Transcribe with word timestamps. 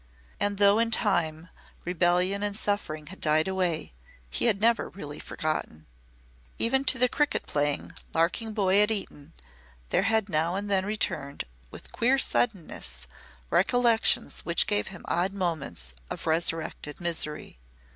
And 0.39 0.57
though, 0.57 0.79
in 0.79 0.89
time, 0.89 1.49
rebellion 1.85 2.41
and 2.41 2.57
suffering 2.57 3.05
had 3.13 3.21
died 3.21 3.47
away, 3.47 3.93
he 4.31 4.45
had 4.45 4.59
never 4.59 4.89
really 4.89 5.19
forgotten. 5.19 5.85
Even 6.57 6.83
to 6.85 6.97
the 6.97 7.07
cricket 7.07 7.45
playing, 7.45 7.91
larking 8.11 8.51
boy 8.53 8.81
at 8.81 8.89
Eton 8.89 9.31
there 9.89 10.01
had 10.09 10.27
now 10.27 10.55
and 10.55 10.71
then 10.71 10.87
returned, 10.87 11.43
with 11.69 11.91
queer 11.91 12.17
suddenness, 12.17 13.05
recollections 13.51 14.39
which 14.39 14.65
gave 14.65 14.87
him 14.87 15.05
odd 15.07 15.33
moments 15.33 15.93
of 16.09 16.25
resurrected 16.25 16.99
misery. 16.99 17.59